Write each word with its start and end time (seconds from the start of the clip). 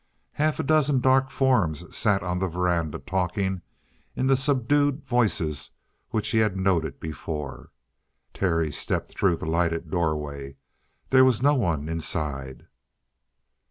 Half 0.31 0.59
a 0.59 0.63
dozen 0.63 0.99
dark 0.99 1.29
forms 1.29 1.95
sat 1.95 2.23
on 2.23 2.39
the 2.39 2.47
veranda 2.47 2.97
talking 2.97 3.61
in 4.15 4.25
the 4.25 4.35
subdued 4.35 5.05
voices 5.05 5.69
which 6.09 6.29
he 6.29 6.39
had 6.39 6.57
noted 6.57 6.99
before. 6.99 7.69
Terry 8.33 8.71
stepped 8.71 9.11
through 9.15 9.35
the 9.35 9.45
lighted 9.45 9.91
doorway. 9.91 10.55
There 11.11 11.23
was 11.23 11.43
no 11.43 11.53
one 11.53 11.87
inside. 11.87 12.65